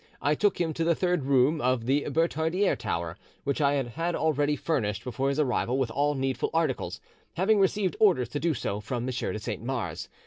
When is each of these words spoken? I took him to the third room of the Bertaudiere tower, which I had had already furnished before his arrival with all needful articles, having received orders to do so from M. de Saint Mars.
I 0.19 0.33
took 0.33 0.59
him 0.59 0.73
to 0.73 0.83
the 0.83 0.95
third 0.95 1.25
room 1.25 1.61
of 1.61 1.85
the 1.85 2.05
Bertaudiere 2.09 2.75
tower, 2.75 3.19
which 3.43 3.61
I 3.61 3.73
had 3.73 3.89
had 3.89 4.15
already 4.15 4.55
furnished 4.55 5.03
before 5.03 5.29
his 5.29 5.39
arrival 5.39 5.77
with 5.77 5.91
all 5.91 6.15
needful 6.15 6.49
articles, 6.55 6.99
having 7.35 7.59
received 7.59 7.95
orders 7.99 8.29
to 8.29 8.39
do 8.39 8.55
so 8.55 8.79
from 8.79 9.03
M. 9.07 9.11
de 9.11 9.37
Saint 9.39 9.61
Mars. 9.61 10.09